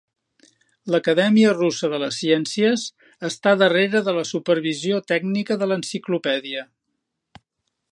L'Acadèmia 0.93 1.51
Russa 1.57 1.89
de 1.91 1.99
les 2.03 2.17
Ciències 2.21 2.87
està 3.29 3.55
darrere 3.63 4.03
de 4.09 4.17
la 4.21 4.25
supervisió 4.31 5.03
tècnica 5.13 5.59
de 5.65 5.71
l'enciclopèdia. 5.73 6.67